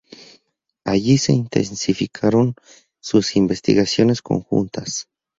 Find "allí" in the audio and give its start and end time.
0.83-1.17